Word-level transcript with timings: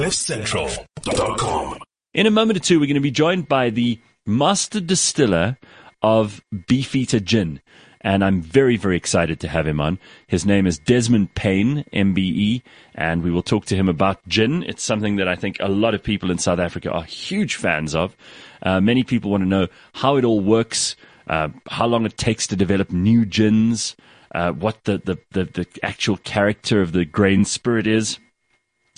CliffCentral.com. 0.00 1.78
In 2.14 2.26
a 2.26 2.30
moment 2.30 2.56
or 2.56 2.60
two, 2.60 2.80
we're 2.80 2.86
going 2.86 2.94
to 2.94 3.00
be 3.02 3.10
joined 3.10 3.48
by 3.48 3.68
the 3.68 4.00
master 4.24 4.80
distiller 4.80 5.58
of 6.00 6.42
Beefeater 6.66 7.20
Gin. 7.20 7.60
And 8.00 8.24
I'm 8.24 8.40
very, 8.40 8.78
very 8.78 8.96
excited 8.96 9.40
to 9.40 9.48
have 9.48 9.66
him 9.66 9.78
on. 9.78 9.98
His 10.26 10.46
name 10.46 10.66
is 10.66 10.78
Desmond 10.78 11.34
Payne, 11.34 11.84
MBE, 11.92 12.62
and 12.94 13.22
we 13.22 13.30
will 13.30 13.42
talk 13.42 13.66
to 13.66 13.76
him 13.76 13.90
about 13.90 14.26
gin. 14.26 14.62
It's 14.62 14.82
something 14.82 15.16
that 15.16 15.28
I 15.28 15.36
think 15.36 15.58
a 15.60 15.68
lot 15.68 15.94
of 15.94 16.02
people 16.02 16.30
in 16.30 16.38
South 16.38 16.60
Africa 16.60 16.90
are 16.90 17.04
huge 17.04 17.56
fans 17.56 17.94
of. 17.94 18.16
Uh, 18.62 18.80
many 18.80 19.04
people 19.04 19.30
want 19.30 19.42
to 19.42 19.48
know 19.50 19.68
how 19.92 20.16
it 20.16 20.24
all 20.24 20.40
works, 20.40 20.96
uh, 21.26 21.50
how 21.68 21.86
long 21.86 22.06
it 22.06 22.16
takes 22.16 22.46
to 22.46 22.56
develop 22.56 22.90
new 22.90 23.26
gins, 23.26 23.96
uh, 24.34 24.52
what 24.52 24.82
the, 24.84 24.96
the, 25.04 25.18
the, 25.32 25.44
the 25.44 25.66
actual 25.82 26.16
character 26.16 26.80
of 26.80 26.92
the 26.92 27.04
grain 27.04 27.44
spirit 27.44 27.86
is. 27.86 28.18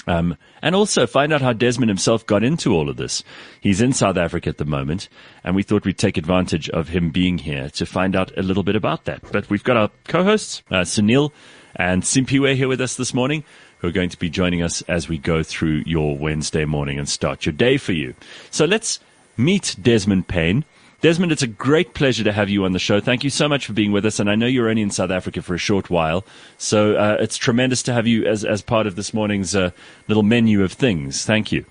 Um, 0.07 0.37
and 0.61 0.75
also 0.75 1.07
find 1.07 1.33
out 1.33 1.43
how 1.43 1.53
Desmond 1.53 1.89
himself 1.89 2.27
got 2.27 2.43
into 2.43 2.75
all 2.75 2.89
of 2.89 2.97
this. 2.97 3.23
He's 3.61 3.81
in 3.81 3.93
South 3.93 4.17
Africa 4.17 4.49
at 4.49 4.59
the 4.59 4.65
moment, 4.65 5.09
and 5.45 5.55
we 5.55 5.63
thought 5.63 5.85
we'd 5.85 5.99
take 5.99 6.17
advantage 6.17 6.69
of 6.71 6.89
him 6.89 7.11
being 7.11 7.39
here 7.39 7.71
to 7.71 7.87
find 7.87 8.17
out 8.17 8.37
a 8.37 8.43
little 8.43 8.65
bit 8.65 8.75
about 8.75 9.05
that. 9.05 9.23
But 9.31 9.49
we've 9.49 9.63
got 9.63 9.77
our 9.77 9.91
co-hosts, 10.09 10.63
uh, 10.71 10.81
Sunil 10.81 11.31
and 11.77 12.03
Simpiwe 12.03 12.57
here 12.57 12.69
with 12.69 12.81
us 12.81 12.97
this 12.97 13.15
morning, 13.15 13.45
who 13.79 13.89
are 13.89 13.93
going 13.93 14.11
to 14.11 14.19
be 14.19 14.29
joining 14.29 14.63
us 14.63 14.83
as 14.83 15.09
we 15.09 15.19
go 15.19 15.43
through 15.43 15.83
your 15.87 16.17
Wednesday 16.17 16.65
morning 16.65 16.99
and 16.99 17.09
start 17.09 17.47
your 17.47 17.53
day 17.53 17.77
for 17.77 17.93
you. 17.93 18.15
So 18.51 18.65
let's 18.65 19.01
meet 19.37 19.77
Desmond 19.81 20.29
Payne. 20.29 20.65
Desmond, 21.03 21.33
it's 21.33 21.43
a 21.43 21.49
great 21.49 21.95
pleasure 21.95 22.23
to 22.23 22.31
have 22.31 22.49
you 22.49 22.65
on 22.65 22.71
the 22.71 22.79
show. 22.79 23.01
Thank 23.01 23.25
you 23.25 23.31
so 23.31 23.49
much 23.49 23.67
for 23.67 23.73
being 23.73 23.91
with 23.91 24.07
us. 24.07 24.21
And 24.21 24.31
I 24.31 24.37
know 24.37 24.47
you're 24.47 24.69
only 24.69 24.83
in 24.83 24.91
South 24.93 25.11
Africa 25.11 25.43
for 25.43 25.53
a 25.53 25.59
short 25.59 25.91
while. 25.91 26.25
So 26.59 26.95
uh, 26.95 27.17
it's 27.19 27.37
tremendous 27.37 27.83
to 27.85 27.93
have 27.93 28.07
you 28.07 28.25
as, 28.25 28.45
as 28.45 28.63
part 28.63 28.87
of 28.87 28.95
this 28.95 29.13
morning's 29.13 29.57
uh, 29.57 29.73
little 30.07 30.23
menu 30.23 30.63
of 30.63 30.73
things. 30.73 31.25
Thank 31.25 31.51
you. 31.51 31.67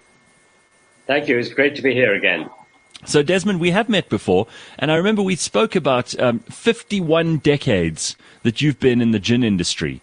Thank 1.07 1.29
you. 1.29 1.39
It's 1.39 1.53
great 1.53 1.77
to 1.77 1.81
be 1.81 1.93
here 1.93 2.13
again. 2.13 2.49
So, 3.05 3.23
Desmond, 3.23 3.61
we 3.61 3.71
have 3.71 3.89
met 3.89 4.09
before, 4.09 4.45
and 4.77 4.91
I 4.91 4.95
remember 4.95 5.23
we 5.23 5.35
spoke 5.35 5.75
about 5.75 6.17
um, 6.19 6.39
51 6.39 7.37
decades 7.37 8.15
that 8.43 8.61
you've 8.61 8.79
been 8.79 9.01
in 9.01 9.09
the 9.09 9.17
gin 9.17 9.43
industry 9.43 10.01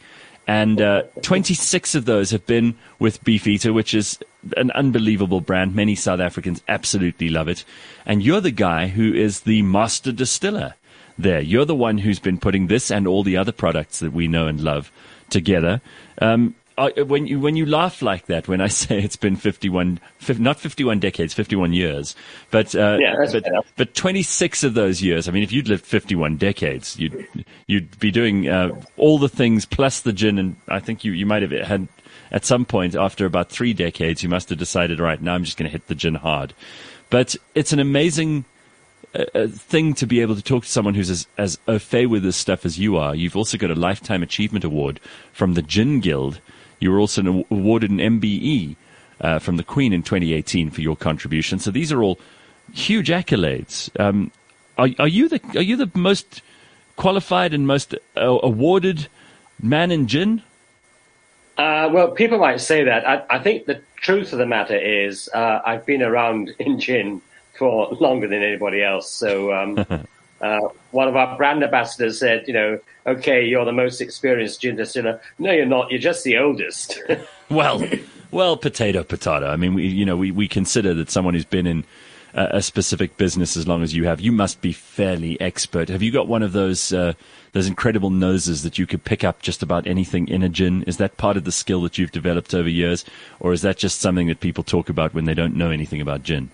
and 0.49 0.81
uh, 0.81 1.03
26 1.21 1.95
of 1.95 2.07
those 2.07 2.31
have 2.31 2.47
been 2.47 2.75
with 2.99 3.23
Beefeater, 3.23 3.71
which 3.71 3.93
is 3.93 4.19
an 4.57 4.71
unbelievable 4.71 5.43
brand. 5.43 5.75
Many 5.75 5.95
South 5.95 6.21
Africans 6.21 6.63
absolutely 6.67 7.29
love 7.29 7.49
it. 7.49 7.67
And 8.07 8.23
you're 8.23 8.41
the 8.41 8.51
guy 8.51 8.87
who 8.89 9.13
is 9.13 9.41
the 9.41 9.61
master 9.61 10.11
distiller 10.11 10.75
there. 11.19 11.43
You're 11.43 11.67
the 11.67 11.75
one 11.75 11.99
who's 11.99 12.19
been 12.19 12.39
putting 12.39 12.69
this 12.69 12.91
and 12.91 13.07
all 13.07 13.23
the 13.23 13.37
other 13.37 13.53
products 13.53 13.99
that 13.99 14.15
we 14.15 14.27
know 14.27 14.47
and 14.47 14.59
love 14.59 14.91
together. 15.29 15.83
Um, 16.23 16.55
when 17.07 17.27
you 17.27 17.41
when 17.41 17.57
you 17.57 17.67
laugh 17.67 18.03
like 18.03 18.27
that 18.27 18.49
when 18.49 18.61
I 18.61 18.69
say 18.69 18.99
it's 18.99 19.17
been 19.17 19.37
51 19.37 20.01
not 20.39 20.61
51 20.61 21.01
decades 21.01 21.35
51 21.35 21.73
years 21.73 22.15
but 22.51 22.75
uh, 22.75 22.99
yeah, 23.01 23.15
but, 23.33 23.45
but 23.77 23.95
26 23.95 24.65
of 24.65 24.75
those 24.75 25.03
years 25.03 25.29
I 25.29 25.33
mean 25.33 25.43
if 25.43 25.53
you'd 25.53 25.69
lived 25.69 25.85
51 25.85 26.37
decades 26.37 26.99
you'd 26.99 27.27
you'd 27.67 27.99
be 27.99 28.11
doing 28.11 28.49
uh, 28.49 28.71
all 28.97 29.19
the 29.19 29.29
things 29.29 29.67
plus 29.67 30.01
the 30.01 30.13
gin 30.13 30.39
and 30.39 30.57
I 30.69 30.81
think 30.81 31.05
you 31.05 31.13
you 31.13 31.27
might 31.27 31.43
have 31.43 31.51
had 31.51 31.89
at 32.31 32.45
some 32.45 32.65
point 32.65 32.95
after 32.95 33.27
about 33.27 33.51
3 33.51 33.73
decades 33.73 34.23
you 34.23 34.29
must 34.29 34.49
have 34.51 34.59
decided 34.59 35.01
right 35.01 35.21
now 35.21 35.35
I'm 35.35 35.45
just 35.45 35.57
going 35.57 35.69
to 35.69 35.73
hit 35.73 35.89
the 35.89 35.95
gin 35.95 36.15
hard 36.15 36.55
but 37.11 37.35
it's 37.55 37.73
an 37.73 37.81
amazing 37.81 38.45
uh, 39.15 39.25
uh, 39.35 39.47
thing 39.47 39.95
to 39.95 40.07
be 40.07 40.21
able 40.21 40.37
to 40.37 40.43
talk 40.43 40.65
to 40.65 40.69
someone 40.69 40.95
who's 40.95 41.09
as, 41.09 41.27
as 41.39 41.59
au 41.67 41.79
fait 41.79 42.07
with 42.07 42.23
this 42.23 42.37
stuff 42.37 42.67
as 42.67 42.79
you 42.79 42.99
are. 42.99 43.15
You've 43.15 43.37
also 43.37 43.57
got 43.57 43.71
a 43.71 43.75
Lifetime 43.75 44.23
Achievement 44.23 44.67
Award 44.67 45.01
from 45.33 45.55
the 45.55 45.63
Gin 45.63 46.01
Guild, 46.01 46.43
you 46.81 46.91
were 46.91 46.99
also 46.99 47.45
awarded 47.51 47.91
an 47.91 47.99
MBE 47.99 48.77
uh, 49.21 49.39
from 49.39 49.57
the 49.57 49.65
Queen 49.65 49.93
in 49.93 50.03
2018 50.03 50.71
for 50.71 50.81
your 50.81 50.97
contribution. 50.97 51.59
So 51.59 51.71
these 51.71 51.93
are 51.93 52.03
all 52.03 52.19
huge 52.73 53.09
accolades. 53.09 53.91
Um, 54.01 54.31
are, 54.77 54.89
are, 54.99 55.09
you 55.09 55.29
the 55.29 55.41
are 55.55 55.63
you 55.63 55.77
the 55.77 55.91
most 55.95 56.43
qualified 56.97 57.53
and 57.53 57.67
most 57.67 57.95
uh, 58.17 58.21
awarded 58.43 59.09
man 59.61 59.91
in 59.91 60.07
gin? 60.07 60.43
Uh, 61.57 61.89
well, 61.93 62.13
people 62.13 62.39
might 62.39 62.61
say 62.61 62.85
that. 62.85 63.07
I, 63.09 63.25
I, 63.29 63.39
think 63.41 63.67
the 63.67 63.83
truth 63.97 64.33
of 64.33 64.39
the 64.39 64.47
matter 64.47 64.77
is 64.77 65.29
uh, 65.35 65.61
I've 65.67 65.85
been 65.85 66.03
around 66.03 66.55
in 66.61 66.79
gin 66.79 67.21
for 67.59 67.89
longer 68.01 68.29
than 68.29 68.43
anybody 68.43 68.83
else. 68.83 69.11
So 69.11 69.53
um, 69.53 69.85
uh, 70.41 70.69
one 70.93 71.09
of 71.09 71.17
our 71.17 71.37
brand 71.37 71.63
ambassadors 71.63 72.19
said, 72.19 72.45
you 72.47 72.55
know, 72.55 72.79
okay, 73.07 73.45
you're 73.45 73.65
the 73.65 73.73
most 73.73 74.01
experienced 74.01 74.61
gin 74.61 74.77
distiller. 74.77 75.21
No, 75.39 75.51
you're 75.51 75.67
not. 75.67 75.91
You're 75.91 76.01
just 76.01 76.25
the 76.25 76.39
oldest. 76.39 77.01
well, 77.51 77.83
well, 78.31 78.57
potato, 78.57 79.03
potato. 79.03 79.49
I 79.49 79.57
mean, 79.57 79.75
we, 79.75 79.87
you 79.87 80.05
know, 80.05 80.17
we, 80.17 80.31
we 80.31 80.49
consider 80.49 80.95
that 80.95 81.11
someone 81.11 81.35
who's 81.35 81.45
been 81.45 81.67
in 81.67 81.85
a, 82.35 82.63
specific 82.63 83.17
business 83.17 83.57
as 83.57 83.67
long 83.67 83.83
as 83.83 83.95
you 83.95 84.05
have, 84.05 84.21
you 84.21 84.33
must 84.33 84.61
be 84.61 84.73
fairly 84.73 85.41
expert. 85.41 85.89
Have 85.89 86.03
you 86.03 86.13
got 86.13 86.29
one 86.29 86.43
of 86.43 86.53
those, 86.53 86.93
uh, 86.93 87.15
those 87.53 87.67
incredible 87.67 88.11
noses 88.11 88.63
that 88.63 88.79
you 88.79 88.87
could 88.87 89.05
pick 89.05 89.25
up 89.25 89.43
just 89.43 89.63
about 89.63 89.87
anything 89.87 90.29
in 90.29 90.43
a 90.43 90.49
gin? 90.49 90.83
Is 90.85 90.99
that 90.99 91.17
part 91.17 91.37
of 91.37 91.45
the 91.45 91.53
skill 91.53 91.83
that 91.83 91.99
you've 91.99 92.13
developed 92.13 92.55
over 92.55 92.69
years? 92.69 93.05
Or 93.41 93.53
is 93.53 93.63
that 93.63 93.79
just 93.79 94.01
something 94.01 94.29
that 94.29 94.41
people 94.41 94.63
talk 94.63 94.89
about 94.89 95.15
when 95.15 95.25
they 95.25 95.35
don't 95.35 95.57
know 95.57 95.71
anything 95.71 96.01
about 96.01 96.23
gin? 96.23 96.51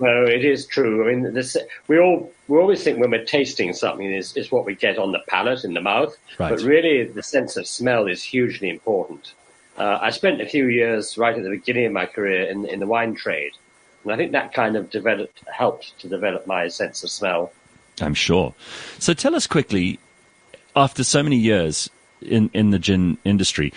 No, 0.00 0.24
it 0.24 0.46
is 0.46 0.64
true. 0.64 1.04
I 1.04 1.14
mean, 1.14 1.34
this, 1.34 1.58
we 1.86 1.98
all 1.98 2.32
we 2.48 2.58
always 2.58 2.82
think 2.82 2.98
when 2.98 3.10
we're 3.10 3.24
tasting 3.24 3.72
something 3.74 4.10
is, 4.10 4.34
is 4.34 4.50
what 4.50 4.64
we 4.64 4.74
get 4.74 4.98
on 4.98 5.12
the 5.12 5.20
palate 5.28 5.62
in 5.62 5.74
the 5.74 5.82
mouth, 5.82 6.16
right. 6.38 6.48
but 6.48 6.62
really 6.62 7.04
the 7.04 7.22
sense 7.22 7.58
of 7.58 7.66
smell 7.66 8.06
is 8.06 8.22
hugely 8.22 8.70
important. 8.70 9.34
Uh, 9.76 9.98
I 10.00 10.10
spent 10.10 10.40
a 10.40 10.46
few 10.46 10.68
years 10.68 11.18
right 11.18 11.36
at 11.36 11.42
the 11.42 11.50
beginning 11.50 11.86
of 11.86 11.92
my 11.92 12.06
career 12.06 12.48
in 12.48 12.64
in 12.64 12.80
the 12.80 12.86
wine 12.86 13.14
trade, 13.14 13.52
and 14.04 14.12
I 14.12 14.16
think 14.16 14.32
that 14.32 14.54
kind 14.54 14.74
of 14.74 14.90
developed 14.90 15.42
helped 15.52 15.98
to 16.00 16.08
develop 16.08 16.46
my 16.46 16.68
sense 16.68 17.04
of 17.04 17.10
smell. 17.10 17.52
I'm 18.00 18.14
sure. 18.14 18.54
So 18.98 19.12
tell 19.12 19.34
us 19.34 19.46
quickly, 19.46 19.98
after 20.74 21.04
so 21.04 21.22
many 21.22 21.36
years 21.36 21.90
in 22.22 22.50
in 22.54 22.70
the 22.70 22.78
gin 22.78 23.18
industry, 23.24 23.72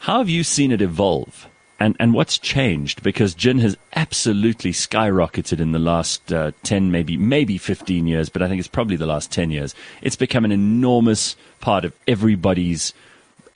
how 0.00 0.18
have 0.18 0.28
you 0.28 0.42
seen 0.42 0.72
it 0.72 0.82
evolve? 0.82 1.46
And 1.80 1.96
and 2.00 2.12
what's 2.12 2.38
changed? 2.38 3.02
Because 3.02 3.34
gin 3.34 3.58
has 3.60 3.76
absolutely 3.94 4.72
skyrocketed 4.72 5.60
in 5.60 5.72
the 5.72 5.78
last 5.78 6.32
uh, 6.32 6.52
10 6.62 6.90
maybe 6.90 7.16
maybe 7.16 7.58
15 7.58 8.06
years 8.06 8.28
but 8.28 8.42
i 8.42 8.48
think 8.48 8.58
it's 8.58 8.68
probably 8.68 8.96
the 8.96 9.06
last 9.06 9.30
10 9.32 9.50
years. 9.50 9.74
It's 10.02 10.16
become 10.16 10.44
an 10.44 10.52
enormous 10.52 11.36
part 11.60 11.84
of 11.84 11.92
everybody's 12.06 12.92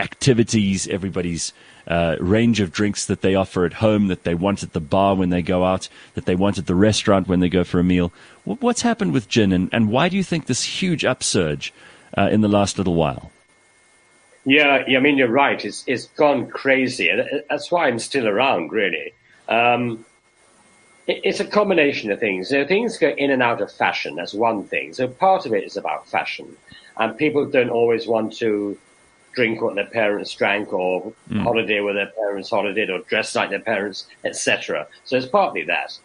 activities 0.01 0.89
everybody's 0.89 1.53
uh, 1.87 2.17
range 2.21 2.61
of 2.61 2.71
drinks 2.71 3.07
that 3.07 3.23
they 3.23 3.35
offer 3.35 3.65
at 3.65 3.75
home 3.75 4.07
that 4.07 4.23
they 4.23 4.35
want 4.35 4.63
at 4.63 4.73
the 4.73 4.81
bar 4.81 5.17
when 5.17 5.31
they 5.31 5.43
go 5.43 5.65
out 5.65 5.89
that 6.15 6.27
they 6.27 6.37
want 6.37 6.59
at 6.59 6.67
the 6.67 6.75
restaurant 6.75 7.27
when 7.27 7.41
they 7.41 7.49
go 7.49 7.65
for 7.65 7.81
a 7.81 7.85
meal. 7.85 8.13
What's 8.45 8.83
happened 8.83 9.13
with 9.13 9.29
gin 9.29 9.53
and, 9.53 9.69
and 9.73 9.91
why 9.91 10.09
do 10.09 10.17
you 10.17 10.23
think 10.23 10.47
this 10.47 10.63
huge 10.63 11.05
upsurge 11.05 11.73
uh, 12.17 12.29
in 12.31 12.41
the 12.41 12.49
last 12.49 12.79
little 12.79 12.95
while 12.95 13.33
yeah, 14.45 14.85
I 14.89 14.99
mean, 14.99 15.19
you're 15.19 15.29
right. 15.29 15.65
It's, 15.65 15.85
it's 15.87 16.07
gone 16.07 16.49
crazy. 16.49 17.09
And 17.09 17.43
that's 17.49 17.71
why 17.71 17.87
I'm 17.87 17.99
still 17.99 18.27
around, 18.27 18.73
really. 18.73 19.13
Um, 19.49 20.05
it, 21.07 21.21
it's 21.25 21.41
a 21.41 21.45
combination 21.45 22.11
of 22.11 22.19
things. 22.19 22.49
So 22.49 22.67
things 22.67 22.99
go 22.99 23.11
in 23.11 23.31
and 23.31 23.43
out 23.43 23.61
of 23.61 23.71
fashion. 23.71 24.17
That's 24.17 24.35
one 24.35 24.65
thing. 24.65 24.95
So 24.95 25.07
part 25.07 25.47
of 25.47 25.53
it 25.53 25.65
is 25.65 25.77
about 25.77 26.09
fashion. 26.09 26.57
And 26.97 27.17
people 27.17 27.47
don't 27.47 27.71
always 27.71 28.07
want 28.07 28.33
to 28.39 28.77
drink 29.33 29.63
what 29.63 29.75
their 29.75 29.87
parents 29.87 30.35
drank 30.35 30.73
or 30.73 31.13
mm. 31.31 31.43
holiday 31.43 31.81
where 31.81 31.95
their 31.95 32.13
parents 32.19 32.51
holidayed 32.51 32.91
or 32.91 32.99
dress 33.09 33.35
like 33.35 33.51
their 33.51 33.61
parents, 33.61 34.07
etc. 34.25 34.87
So 35.05 35.17
it's 35.17 35.27
partly 35.27 35.65
that. 35.65 35.99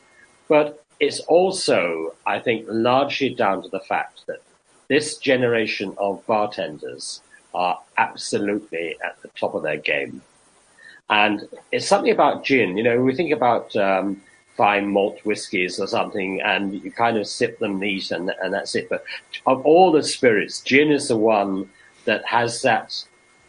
But 0.47 0.85
it's 0.99 1.19
also, 1.21 2.15
I 2.25 2.39
think, 2.39 2.65
largely 2.69 3.33
down 3.33 3.63
to 3.63 3.69
the 3.69 3.79
fact 3.79 4.25
that 4.27 4.41
this 4.87 5.17
generation 5.17 5.93
of 5.97 6.25
bartenders 6.25 7.21
are 7.53 7.79
absolutely 7.97 8.95
at 9.03 9.21
the 9.21 9.29
top 9.29 9.53
of 9.55 9.63
their 9.63 9.77
game. 9.77 10.21
And 11.09 11.47
it's 11.71 11.87
something 11.87 12.11
about 12.11 12.43
gin. 12.43 12.77
You 12.77 12.83
know, 12.83 13.01
we 13.01 13.15
think 13.15 13.31
about 13.31 13.75
um, 13.75 14.21
fine 14.55 14.87
malt 14.87 15.19
whiskies 15.23 15.79
or 15.79 15.87
something, 15.87 16.41
and 16.41 16.73
you 16.83 16.91
kind 16.91 17.17
of 17.17 17.27
sip 17.27 17.59
them 17.59 17.79
neat, 17.79 18.11
and, 18.11 18.31
and 18.41 18.53
that's 18.53 18.75
it. 18.75 18.89
But 18.89 19.03
of 19.45 19.65
all 19.65 19.91
the 19.91 20.03
spirits, 20.03 20.59
gin 20.61 20.91
is 20.91 21.07
the 21.07 21.17
one 21.17 21.69
that 22.05 22.25
has 22.25 22.61
that 22.63 23.03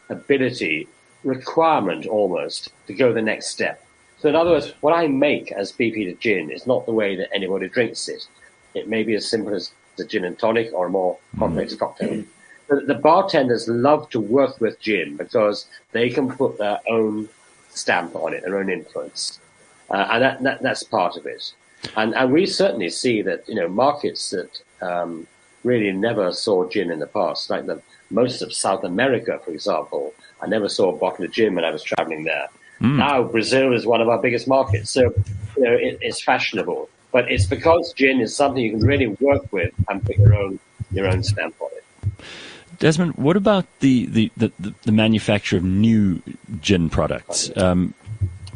ability, 0.08 0.88
requirement 1.25 2.06
almost, 2.06 2.70
to 2.87 2.94
go 2.94 3.12
the 3.12 3.22
next 3.22 3.49
step. 3.49 3.84
So, 4.20 4.28
in 4.28 4.37
other 4.37 4.50
words, 4.50 4.75
what 4.81 4.93
I 4.93 5.06
make 5.06 5.52
as 5.52 5.72
Beefeater 5.72 6.19
gin 6.19 6.50
is 6.50 6.67
not 6.67 6.87
the 6.87 6.93
way 6.93 7.17
that 7.17 7.32
anybody 7.34 7.69
drinks 7.69 8.08
it. 8.08 8.26
It 8.75 8.88
may 8.88 9.02
be 9.02 9.14
as 9.14 9.28
simple 9.28 9.55
as 9.55 9.72
a 9.99 10.05
gin 10.05 10.25
and 10.25 10.38
tonic 10.38 10.72
or 10.72 10.87
a 10.87 10.90
more 10.90 11.19
complex 11.38 11.75
mm. 11.75 11.78
cocktail 11.78 12.25
the, 12.69 12.81
the 12.81 12.94
bartenders 12.94 13.69
love 13.69 14.09
to 14.11 14.20
work 14.20 14.61
with 14.61 14.81
gin 14.81 15.17
because 15.17 15.67
they 15.93 16.11
can 16.11 16.31
put 16.31 16.59
their 16.59 16.79
own 16.88 17.29
stamp 17.70 18.15
on 18.15 18.35
it, 18.35 18.43
their 18.43 18.59
own 18.59 18.70
influence, 18.70 19.41
uh, 19.91 20.09
and 20.11 20.23
that, 20.23 20.43
that, 20.43 20.62
that's 20.62 20.82
part 20.82 21.17
of 21.17 21.26
it. 21.26 21.53
And 21.97 22.15
and 22.15 22.32
we 22.32 22.47
certainly 22.47 22.91
see 22.91 23.23
that 23.23 23.49
you 23.49 23.55
know 23.55 23.69
markets 23.69 24.31
that 24.31 24.61
um, 24.82 25.26
really 25.65 25.93
never 25.93 26.32
saw 26.32 26.69
gin 26.69 26.91
in 26.91 26.99
the 26.99 27.06
past, 27.06 27.50
like 27.50 27.67
the 27.67 27.81
most 28.11 28.43
of 28.43 28.53
South 28.53 28.85
America, 28.85 29.41
for 29.44 29.53
example. 29.53 30.15
I 30.41 30.47
never 30.47 30.69
saw 30.69 30.94
a 30.94 30.97
bottle 30.97 31.25
of 31.25 31.32
gin 31.32 31.55
when 31.55 31.65
I 31.65 31.70
was 31.70 31.82
traveling 31.82 32.25
there. 32.25 32.49
Now 32.97 33.25
Brazil 33.25 33.73
is 33.73 33.87
one 33.87 34.00
of 34.00 34.09
our 34.09 34.19
biggest 34.19 34.47
markets, 34.47 34.91
so 34.91 35.12
you 35.56 35.62
know 35.62 35.73
it, 35.73 35.99
it's 36.00 36.23
fashionable. 36.23 36.88
But 37.11 37.31
it's 37.31 37.47
because 37.47 37.93
gin 37.94 38.20
is 38.20 38.37
something 38.37 38.62
you 38.62 38.73
can 38.73 38.87
really 38.87 39.09
work 39.20 39.53
with 39.53 39.73
and 39.88 40.05
put 40.05 40.19
your 40.19 40.35
own 40.35 40.59
your 40.93 41.09
own 41.09 41.23
stamp 41.23 41.55
on 41.61 41.70
it. 41.73 42.25
Desmond, 42.78 43.14
what 43.16 43.36
about 43.36 43.66
the, 43.80 44.06
the, 44.06 44.30
the, 44.36 44.52
the 44.84 44.92
manufacture 44.92 45.56
of 45.56 45.64
new 45.64 46.22
gin 46.60 46.88
products? 46.90 47.50
Um, 47.56 47.94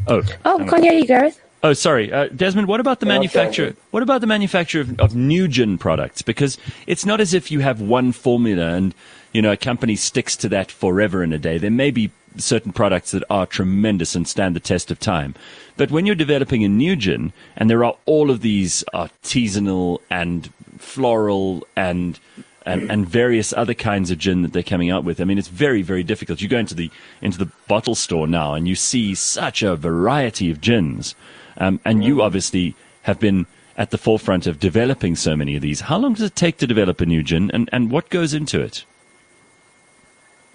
oh, 0.06 0.22
Oh, 0.44 0.58
hang 0.58 0.60
on. 0.62 0.68
can't 0.68 0.84
hear 0.84 0.92
you, 0.92 1.06
Gareth. 1.06 1.40
Oh, 1.64 1.72
sorry, 1.74 2.12
uh, 2.12 2.28
Desmond. 2.34 2.66
What 2.68 2.80
about 2.80 3.00
the 3.00 3.06
Yeah, 3.06 3.12
manufacture? 3.14 3.66
okay. 3.66 3.76
What 3.92 4.02
about 4.02 4.20
the 4.20 4.26
manufacture 4.26 4.80
of, 4.80 4.98
of 5.00 5.14
new 5.14 5.46
gin 5.48 5.78
products? 5.78 6.20
Because 6.22 6.58
it's 6.86 7.06
not 7.06 7.20
as 7.20 7.34
if 7.34 7.50
you 7.52 7.60
have 7.60 7.80
one 7.80 8.10
formula 8.12 8.74
and 8.74 8.94
you 9.32 9.40
know 9.42 9.52
a 9.52 9.56
company 9.56 9.94
sticks 9.94 10.36
to 10.38 10.48
that 10.48 10.70
forever 10.72 11.22
and 11.22 11.32
a 11.32 11.38
day. 11.38 11.58
There 11.58 11.70
may 11.70 11.92
be 11.92 12.10
certain 12.36 12.72
products 12.72 13.12
that 13.12 13.22
are 13.30 13.46
tremendous 13.46 14.16
and 14.16 14.26
stand 14.26 14.56
the 14.56 14.60
test 14.60 14.90
of 14.90 14.98
time, 14.98 15.36
but 15.76 15.92
when 15.92 16.04
you're 16.04 16.16
developing 16.16 16.64
a 16.64 16.68
new 16.68 16.96
gin 16.96 17.32
and 17.56 17.70
there 17.70 17.84
are 17.84 17.94
all 18.06 18.30
of 18.32 18.40
these 18.40 18.82
artisanal 18.92 20.00
and 20.10 20.50
floral 20.78 21.64
and 21.76 22.18
and, 22.64 22.90
and 22.90 23.08
various 23.08 23.52
other 23.52 23.74
kinds 23.74 24.10
of 24.10 24.18
gin 24.18 24.42
that 24.42 24.52
they're 24.52 24.62
coming 24.62 24.90
out 24.90 25.04
with. 25.04 25.20
I 25.20 25.24
mean, 25.24 25.38
it's 25.38 25.48
very, 25.48 25.82
very 25.82 26.02
difficult. 26.02 26.40
You 26.40 26.48
go 26.48 26.58
into 26.58 26.74
the 26.74 26.90
into 27.20 27.38
the 27.38 27.50
bottle 27.68 27.94
store 27.94 28.26
now, 28.26 28.54
and 28.54 28.68
you 28.68 28.74
see 28.74 29.14
such 29.14 29.62
a 29.62 29.76
variety 29.76 30.50
of 30.50 30.60
gins. 30.60 31.14
Um, 31.58 31.80
and 31.84 32.04
you 32.04 32.22
obviously 32.22 32.74
have 33.02 33.20
been 33.20 33.46
at 33.76 33.90
the 33.90 33.98
forefront 33.98 34.46
of 34.46 34.60
developing 34.60 35.16
so 35.16 35.36
many 35.36 35.56
of 35.56 35.62
these. 35.62 35.80
How 35.80 35.98
long 35.98 36.14
does 36.14 36.22
it 36.22 36.36
take 36.36 36.58
to 36.58 36.66
develop 36.66 37.00
a 37.00 37.06
new 37.06 37.22
gin, 37.22 37.50
and, 37.52 37.68
and 37.72 37.90
what 37.90 38.10
goes 38.10 38.34
into 38.34 38.60
it? 38.60 38.84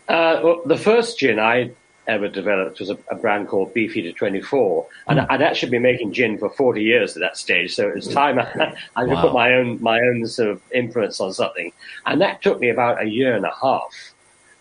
Uh, 0.08 0.40
well, 0.44 0.62
the 0.66 0.78
first 0.78 1.20
gin 1.20 1.40
I 1.40 1.72
ever 2.08 2.28
developed 2.28 2.80
was 2.80 2.90
a, 2.90 2.98
a 3.12 3.16
brand 3.16 3.48
called 3.48 3.74
Beefeater 3.74 4.12
24, 4.14 4.88
and 5.08 5.20
I'd 5.30 5.42
actually 5.42 5.72
been 5.72 5.82
making 5.82 6.14
gin 6.14 6.38
for 6.38 6.50
40 6.50 6.82
years 6.82 7.16
at 7.16 7.22
that 7.22 7.38
stage. 7.38 7.76
So 7.76 7.88
it 7.88 7.96
was 7.96 8.08
time 8.08 8.40
I, 8.40 8.74
I 8.96 9.06
Wow. 9.06 9.22
put 9.22 9.34
my 9.34 9.54
own 9.54 9.82
my 9.82 10.00
own 10.00 10.26
sort 10.28 10.50
of 10.50 10.62
influence 10.74 11.20
on 11.20 11.34
something, 11.34 11.72
and 12.06 12.22
that 12.22 12.42
took 12.42 12.60
me 12.60 12.70
about 12.70 13.02
a 13.02 13.06
year 13.06 13.36
and 13.36 13.46
a 13.46 13.54
half 13.62 14.14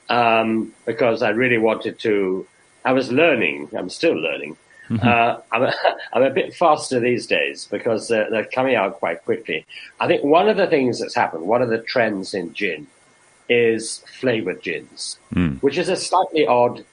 um, 0.08 0.72
because 0.84 1.22
I 1.22 1.30
really 1.30 1.58
wanted 1.58 1.98
to. 2.00 2.46
I 2.84 2.92
was 2.92 3.10
learning. 3.10 3.68
I'm 3.76 3.90
still 3.90 4.14
learning. 4.14 4.56
Uh, 5.02 5.40
I'm, 5.50 5.62
a, 5.64 5.72
I'm 6.12 6.22
a 6.22 6.30
bit 6.30 6.54
faster 6.54 7.00
these 7.00 7.26
days 7.26 7.66
because 7.70 8.08
uh, 8.10 8.26
they're 8.30 8.44
coming 8.44 8.76
out 8.76 9.00
quite 9.00 9.24
quickly. 9.24 9.66
I 9.98 10.06
think 10.06 10.22
one 10.22 10.48
of 10.48 10.56
the 10.56 10.68
things 10.68 11.00
that's 11.00 11.14
happened, 11.16 11.42
one 11.44 11.60
of 11.62 11.70
the 11.70 11.78
trends 11.78 12.34
in 12.34 12.52
gin, 12.54 12.86
is 13.48 14.04
flavored 14.20 14.62
gins, 14.62 15.18
which 15.60 15.76
is 15.76 15.88
a 15.88 15.96
slightly 15.96 16.46
odd, 16.46 16.84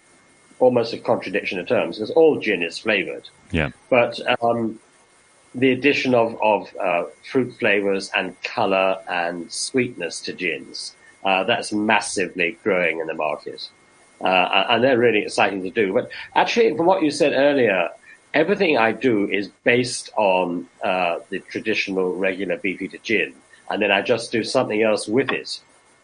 almost 0.63 0.93
a 0.93 0.97
contradiction 0.97 1.59
of 1.59 1.67
terms, 1.67 1.97
because 1.97 2.11
all 2.11 2.39
gin 2.39 2.63
is 2.63 2.79
flavored. 2.79 3.29
Yeah. 3.51 3.69
But 3.89 4.19
um, 4.41 4.79
the 5.53 5.71
addition 5.71 6.15
of, 6.15 6.37
of 6.41 6.75
uh, 6.77 7.03
fruit 7.29 7.51
flavors 7.59 8.09
and 8.15 8.41
color 8.43 8.97
and 9.07 9.51
sweetness 9.51 10.21
to 10.21 10.33
gins, 10.33 10.95
uh, 11.23 11.43
that's 11.43 11.71
massively 11.71 12.57
growing 12.63 12.99
in 12.99 13.07
the 13.07 13.13
market. 13.13 13.69
Uh, 14.21 14.65
and 14.69 14.83
they're 14.83 14.97
really 14.97 15.23
exciting 15.23 15.63
to 15.63 15.69
do. 15.69 15.93
But 15.93 16.09
actually, 16.35 16.75
from 16.77 16.85
what 16.85 17.03
you 17.03 17.11
said 17.11 17.33
earlier, 17.33 17.89
everything 18.33 18.77
I 18.77 18.91
do 18.93 19.27
is 19.29 19.49
based 19.63 20.09
on 20.15 20.67
uh, 20.83 21.19
the 21.29 21.39
traditional 21.39 22.15
regular 22.15 22.57
beefeater 22.57 22.99
gin, 23.03 23.33
and 23.69 23.81
then 23.81 23.91
I 23.91 24.01
just 24.01 24.31
do 24.31 24.43
something 24.43 24.81
else 24.81 25.07
with 25.07 25.31
it 25.31 25.59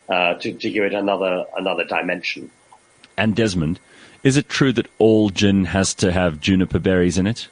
uh, 0.10 0.34
to, 0.36 0.54
to 0.54 0.70
give 0.70 0.84
it 0.84 0.94
another 0.94 1.46
another 1.58 1.86
dimension. 1.86 2.52
And 3.18 3.36
Desmond, 3.36 3.80
is 4.24 4.38
it 4.38 4.50
true 4.50 4.74
that 4.74 4.88
all 4.98 5.30
gin 5.30 5.66
has 5.66 5.94
to 5.96 6.12
have 6.12 6.40
juniper 6.40 6.80
berries 6.80 7.18
in 7.18 7.28
it? 7.28 7.48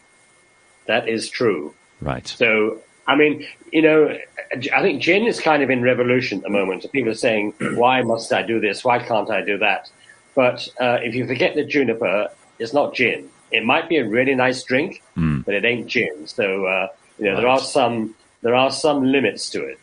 That 0.86 1.08
is 1.08 1.30
true. 1.30 1.74
Right. 2.02 2.28
So, 2.28 2.80
I 3.08 3.16
mean, 3.16 3.46
you 3.72 3.82
know, 3.82 4.18
I 4.74 4.82
think 4.82 5.02
gin 5.02 5.26
is 5.26 5.40
kind 5.40 5.64
of 5.64 5.70
in 5.70 5.82
revolution 5.82 6.40
at 6.40 6.44
the 6.44 6.50
moment. 6.50 6.86
People 6.92 7.12
are 7.12 7.16
saying, 7.16 7.54
why 7.76 8.02
must 8.02 8.32
I 8.32 8.44
do 8.44 8.60
this? 8.60 8.84
Why 8.84 9.00
can't 9.00 9.30
I 9.30 9.44
do 9.44 9.58
that? 9.60 9.90
But 10.36 10.68
uh, 10.80 11.00
if 11.02 11.16
you 11.16 11.26
forget 11.26 11.56
the 11.56 11.64
juniper, 11.64 12.30
it's 12.60 12.74
not 12.74 12.94
gin. 12.94 13.30
It 13.52 13.64
might 13.64 13.90
be 13.90 13.98
a 13.98 14.08
really 14.08 14.36
nice 14.36 14.62
drink, 14.64 15.02
but 15.16 15.56
it 15.56 15.66
ain't 15.66 15.88
gin. 15.88 16.28
So, 16.28 16.66
uh, 16.66 16.88
you 17.18 17.26
know, 17.26 17.38
there 17.38 17.48
are 17.48 17.60
some 17.60 18.14
there 18.42 18.56
are 18.56 18.72
some 18.72 19.04
limits 19.04 19.50
to 19.52 19.64
it. 19.66 19.80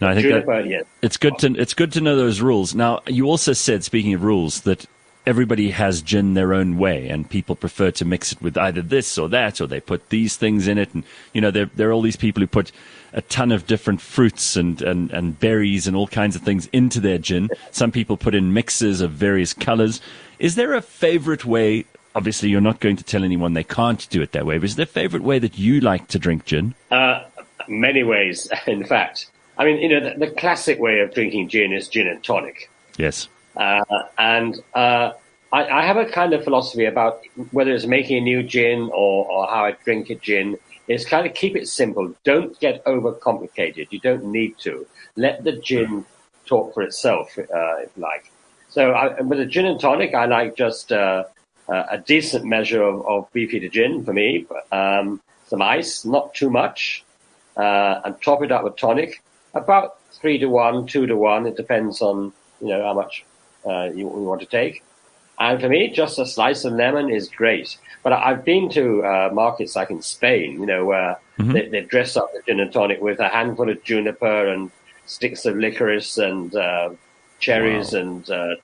No, 0.00 0.08
I 0.08 0.14
think 0.14 0.24
that, 0.24 0.44
Juniper, 0.46 0.60
yes. 0.60 0.84
It's 1.02 1.16
good 1.16 1.38
to 1.38 1.54
it's 1.54 1.74
good 1.74 1.92
to 1.92 2.00
know 2.00 2.16
those 2.16 2.40
rules. 2.40 2.74
Now, 2.74 3.00
you 3.06 3.26
also 3.26 3.52
said, 3.52 3.84
speaking 3.84 4.14
of 4.14 4.22
rules, 4.22 4.62
that 4.62 4.86
everybody 5.26 5.70
has 5.70 6.02
gin 6.02 6.34
their 6.34 6.54
own 6.54 6.78
way, 6.78 7.08
and 7.08 7.28
people 7.28 7.54
prefer 7.54 7.90
to 7.92 8.04
mix 8.04 8.32
it 8.32 8.42
with 8.42 8.56
either 8.56 8.82
this 8.82 9.18
or 9.18 9.28
that, 9.28 9.60
or 9.60 9.66
they 9.66 9.80
put 9.80 10.08
these 10.08 10.36
things 10.36 10.66
in 10.66 10.78
it, 10.78 10.92
and 10.94 11.04
you 11.32 11.40
know, 11.40 11.50
there 11.50 11.70
there 11.74 11.88
are 11.88 11.92
all 11.92 12.02
these 12.02 12.16
people 12.16 12.40
who 12.40 12.46
put 12.46 12.72
a 13.12 13.22
ton 13.22 13.52
of 13.52 13.66
different 13.66 14.00
fruits 14.00 14.56
and, 14.56 14.82
and, 14.82 15.10
and 15.10 15.38
berries 15.40 15.86
and 15.86 15.96
all 15.96 16.06
kinds 16.06 16.36
of 16.36 16.42
things 16.42 16.68
into 16.72 17.00
their 17.00 17.18
gin. 17.18 17.50
Some 17.72 17.90
people 17.90 18.16
put 18.16 18.34
in 18.34 18.52
mixes 18.52 19.00
of 19.00 19.10
various 19.10 19.52
colors. 19.52 20.00
Is 20.38 20.54
there 20.54 20.74
a 20.74 20.82
favorite 20.82 21.44
way? 21.44 21.86
Obviously, 22.14 22.48
you're 22.48 22.60
not 22.60 22.80
going 22.80 22.96
to 22.96 23.04
tell 23.04 23.24
anyone 23.24 23.54
they 23.54 23.64
can't 23.64 24.08
do 24.10 24.22
it 24.22 24.32
that 24.32 24.46
way, 24.46 24.58
but 24.58 24.64
is 24.64 24.76
there 24.76 24.84
a 24.84 24.86
favorite 24.86 25.22
way 25.22 25.38
that 25.38 25.58
you 25.58 25.80
like 25.80 26.08
to 26.08 26.18
drink 26.18 26.44
gin? 26.44 26.74
Uh, 26.90 27.24
many 27.68 28.02
ways, 28.02 28.48
in 28.66 28.84
fact. 28.84 29.30
I 29.58 29.64
mean, 29.64 29.78
you 29.78 29.88
know, 29.88 30.10
the, 30.10 30.26
the 30.26 30.30
classic 30.32 30.78
way 30.78 31.00
of 31.00 31.12
drinking 31.12 31.48
gin 31.48 31.72
is 31.72 31.88
gin 31.88 32.06
and 32.06 32.22
tonic. 32.24 32.70
Yes. 32.96 33.28
Uh, 33.56 33.84
and 34.18 34.62
uh, 34.74 35.12
I, 35.52 35.66
I 35.66 35.82
have 35.84 35.96
a 35.96 36.06
kind 36.06 36.32
of 36.32 36.44
philosophy 36.44 36.84
about 36.84 37.20
whether 37.50 37.72
it's 37.72 37.86
making 37.86 38.18
a 38.18 38.20
new 38.20 38.42
gin 38.42 38.90
or, 38.92 39.26
or 39.26 39.46
how 39.48 39.64
I 39.64 39.72
drink 39.84 40.10
a 40.10 40.14
gin. 40.14 40.58
Is 40.88 41.04
kind 41.04 41.24
of 41.24 41.34
keep 41.34 41.54
it 41.54 41.68
simple. 41.68 42.12
Don't 42.24 42.58
get 42.58 42.84
overcomplicated. 42.84 43.88
You 43.90 44.00
don't 44.00 44.24
need 44.24 44.58
to. 44.60 44.86
Let 45.14 45.44
the 45.44 45.52
gin 45.52 46.04
talk 46.46 46.74
for 46.74 46.82
itself, 46.82 47.38
uh, 47.38 47.76
if 47.78 47.96
like. 47.96 48.32
So 48.70 48.90
I, 48.90 49.20
with 49.20 49.38
a 49.38 49.46
gin 49.46 49.66
and 49.66 49.78
tonic, 49.78 50.14
I 50.14 50.26
like 50.26 50.56
just 50.56 50.90
uh, 50.90 51.24
uh, 51.68 51.84
a 51.92 51.98
decent 51.98 52.44
measure 52.44 52.82
of, 52.82 53.06
of 53.06 53.32
beefeater 53.32 53.68
gin 53.68 54.04
for 54.04 54.12
me. 54.12 54.46
Um, 54.72 55.20
some 55.46 55.62
ice, 55.62 56.04
not 56.04 56.34
too 56.34 56.50
much, 56.50 57.04
uh, 57.56 58.00
and 58.04 58.20
top 58.20 58.42
it 58.42 58.50
up 58.50 58.64
with 58.64 58.76
tonic. 58.76 59.22
About 59.54 59.98
three 60.12 60.38
to 60.38 60.46
one, 60.46 60.86
two 60.86 61.06
to 61.06 61.16
one. 61.16 61.46
It 61.46 61.56
depends 61.56 62.00
on 62.00 62.32
you 62.60 62.68
know 62.68 62.82
how 62.82 62.94
much 62.94 63.24
you, 63.66 63.92
you 63.96 64.06
want 64.06 64.40
to 64.40 64.46
take. 64.46 64.82
And 65.38 65.60
for 65.60 65.68
me, 65.68 65.88
just 65.88 66.18
a 66.18 66.26
slice 66.26 66.64
of 66.64 66.74
lemon 66.74 67.10
is 67.10 67.28
great. 67.28 67.76
But 68.02 68.12
I- 68.12 68.30
I've 68.30 68.44
been 68.44 68.68
to 68.70 69.02
uh, 69.04 69.30
markets 69.32 69.74
like 69.76 69.90
in 69.90 70.02
Spain, 70.02 70.60
you 70.60 70.66
know, 70.66 70.84
where 70.84 71.18
they, 71.54 71.68
they 71.68 71.80
dress 71.80 72.16
up 72.16 72.30
the 72.34 72.42
gin 72.46 72.60
and 72.60 72.70
tonic 72.72 73.00
with 73.00 73.18
a 73.20 73.28
handful 73.28 73.70
of 73.70 73.82
juniper 73.82 74.48
and 74.48 74.70
sticks 75.06 75.46
of 75.46 75.56
licorice 75.56 76.18
and 76.18 76.54
uh, 76.54 76.90
cherries 77.38 77.94
and 77.94 78.28
uh, 78.30 78.56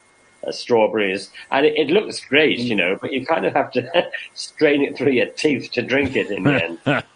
uh, 0.47 0.53
strawberries, 0.53 1.31
and 1.51 1.65
it, 1.65 1.75
it 1.77 1.89
looks 1.89 2.21
great, 2.21 2.59
you 2.59 2.75
know. 2.77 2.97
But 3.01 3.13
you 3.15 3.25
kind 3.25 3.47
of 3.47 3.55
have 3.55 3.73
to 3.73 4.11
strain 4.35 4.83
it 4.83 4.97
through 4.97 5.13
your 5.13 5.27
teeth 5.27 5.73
to 5.73 5.83
drink 5.83 6.15
it 6.15 6.31
in 6.31 6.45
the 6.45 6.63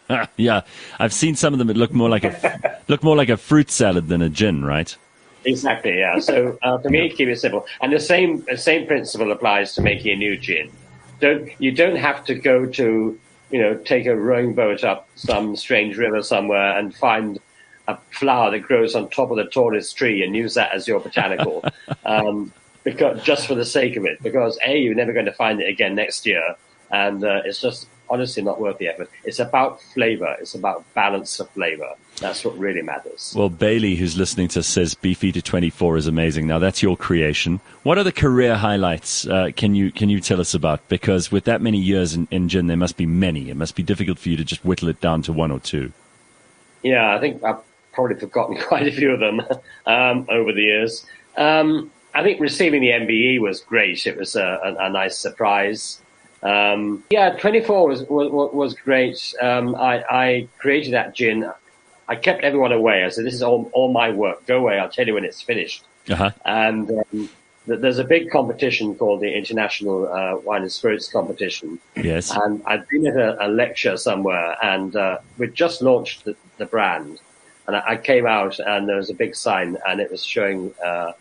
end. 0.09 0.29
yeah, 0.37 0.63
I've 0.99 1.13
seen 1.13 1.37
some 1.37 1.53
of 1.53 1.59
them 1.59 1.69
that 1.69 1.77
look 1.77 1.93
more 1.93 2.09
like 2.09 2.25
a 2.25 2.81
look 2.89 3.03
more 3.05 3.15
like 3.17 3.29
a 3.29 3.37
fruit 3.37 3.71
salad 3.71 4.09
than 4.09 4.23
a 4.23 4.31
gin, 4.31 4.65
right? 4.65 4.97
Exactly, 5.45 5.99
yeah. 5.99 6.19
So 6.19 6.59
uh, 6.63 6.79
for 6.79 6.91
me, 6.91 7.09
keep 7.11 7.29
it 7.29 7.41
simple, 7.41 7.67
and 7.81 7.93
the 7.93 8.01
same 8.01 8.45
the 8.45 8.59
same 8.59 8.87
principle 8.87 9.33
applies 9.33 9.75
to 9.75 9.83
making 9.83 10.13
a 10.13 10.17
new 10.17 10.37
gin. 10.37 10.71
Don't 11.21 11.49
you 11.59 11.73
don't 11.73 11.97
have 11.97 12.25
to 12.27 12.35
go 12.35 12.67
to 12.67 13.19
you 13.51 13.61
know 13.61 13.75
take 13.75 14.07
a 14.07 14.17
rowing 14.17 14.55
boat 14.55 14.85
up 14.85 15.09
some 15.15 15.57
strange 15.57 15.97
river 15.97 16.23
somewhere 16.23 16.79
and 16.79 16.95
find 16.95 17.39
a 17.89 17.97
flower 18.11 18.51
that 18.51 18.61
grows 18.61 18.95
on 18.95 19.09
top 19.09 19.31
of 19.31 19.37
the 19.37 19.47
tallest 19.47 19.97
tree 19.97 20.23
and 20.23 20.37
use 20.37 20.55
that 20.55 20.73
as 20.73 20.87
your 20.87 21.01
botanical, 21.01 21.65
um, 22.05 22.53
because 22.85 23.23
just 23.23 23.47
for 23.47 23.55
the 23.55 23.65
sake 23.65 23.97
of 23.97 24.05
it. 24.05 24.23
Because 24.23 24.59
a 24.67 24.79
you're 24.79 24.95
never 24.95 25.13
going 25.13 25.27
to 25.27 25.33
find 25.33 25.61
it 25.61 25.69
again 25.69 25.95
next 25.95 26.27
year, 26.27 26.55
and 26.91 27.25
uh, 27.25 27.43
it's 27.45 27.61
just 27.61 27.87
honestly 28.11 28.43
not 28.43 28.61
worth 28.61 28.79
the 28.79 28.89
effort. 28.89 29.09
It's 29.25 29.39
about 29.39 29.81
flavor. 29.95 30.37
It's 30.41 30.55
about 30.55 30.85
balance 30.95 31.41
of 31.41 31.49
flavor. 31.51 31.95
That's 32.21 32.45
what 32.45 32.57
really 32.59 32.83
matters. 32.83 33.33
Well, 33.37 33.49
Bailey, 33.49 33.97
who's 33.97 34.17
listening 34.17 34.49
to 34.49 34.61
us, 34.61 34.67
says 34.67 34.95
Beefeater 34.95 35.41
24 35.41 35.97
is 35.97 36.07
amazing. 36.07 36.47
Now, 36.47 36.59
that's 36.59 36.83
your 36.83 36.97
creation. 36.97 37.61
What 37.83 37.97
are 37.97 38.05
the 38.05 38.13
career 38.13 38.57
highlights 38.57 39.27
uh, 39.27 39.51
can 39.57 39.75
you 39.75 39.91
can 39.91 40.11
you 40.11 40.21
tell 40.21 40.41
us 40.41 40.55
about? 40.55 40.87
Because 40.89 41.33
with 41.33 41.45
that 41.45 41.63
many 41.63 41.79
years 41.79 42.15
in, 42.15 42.29
in 42.31 42.49
gin, 42.49 42.67
there 42.67 42.77
must 42.77 42.97
be 42.97 43.07
many. 43.07 43.49
It 43.51 43.57
must 43.57 43.75
be 43.75 43.83
difficult 43.83 44.19
for 44.19 44.29
you 44.29 44.37
to 44.37 44.45
just 44.45 44.65
whittle 44.65 44.89
it 44.89 45.01
down 45.01 45.23
to 45.23 45.33
one 45.33 45.51
or 45.51 45.61
two. 45.61 45.93
Yeah, 46.83 47.15
I 47.15 47.21
think 47.21 47.43
I've 47.43 47.59
probably 47.93 48.17
forgotten 48.17 48.57
quite 48.69 48.87
a 48.87 48.93
few 48.93 49.11
of 49.11 49.21
them 49.21 49.41
um, 49.87 50.27
over 50.29 50.53
the 50.53 50.63
years. 50.63 51.07
Um, 51.37 51.91
I 52.15 52.23
think 52.23 52.41
receiving 52.41 52.81
the 52.81 52.89
MBE 52.91 53.41
was 53.41 53.61
great. 53.61 54.07
It 54.07 54.17
was 54.17 54.37
a, 54.37 54.61
a, 54.65 54.87
a 54.87 54.91
nice 54.91 55.17
surprise. 55.17 56.01
Um, 56.43 57.05
yeah, 57.11 57.31
24 57.31 57.89
was 57.89 58.03
was, 58.05 58.53
was 58.53 58.75
great. 58.75 59.35
Um, 59.41 59.75
I, 59.75 60.05
I 60.11 60.49
created 60.59 60.93
that 60.95 61.15
gin. 61.15 61.51
I 62.11 62.17
kept 62.17 62.43
everyone 62.43 62.73
away. 62.73 63.05
I 63.05 63.09
said, 63.09 63.25
"This 63.25 63.35
is 63.35 63.43
all, 63.43 63.71
all 63.73 63.93
my 63.93 64.11
work. 64.11 64.45
Go 64.45 64.59
away. 64.59 64.79
I'll 64.81 64.91
tell 64.91 65.07
you 65.07 65.15
when 65.15 65.25
it's 65.25 65.41
finished." 65.41 65.85
Uh 66.11 66.17
huh. 66.17 66.31
And 66.45 66.91
um, 66.91 67.31
that 67.69 67.81
there's 67.83 67.99
a 67.99 68.05
big 68.05 68.31
competition 68.31 68.97
called 68.97 69.21
the 69.21 69.33
International 69.33 70.13
uh, 70.13 70.37
Wine 70.39 70.63
and 70.63 70.73
Spirits 70.73 71.09
Competition. 71.09 71.79
Yes. 71.95 72.33
And 72.37 72.61
I'd 72.67 72.87
been 72.89 73.07
at 73.07 73.17
a, 73.17 73.47
a 73.47 73.49
lecture 73.49 73.97
somewhere, 73.97 74.57
and 74.61 74.97
uh, 74.97 75.19
we'd 75.39 75.55
just 75.55 75.83
launched 75.83 76.25
the, 76.25 76.35
the 76.59 76.67
brand. 76.67 77.21
And 77.69 77.77
I, 77.77 77.91
I, 77.91 77.97
came 77.97 78.27
out, 78.27 78.59
and 78.59 78.89
there 78.89 78.97
was 78.97 79.09
a 79.11 79.15
big 79.15 79.37
sign, 79.37 79.77
and 79.87 80.01
it 80.01 80.11
was 80.11 80.25
showing 80.25 80.75
uh, 80.85 81.13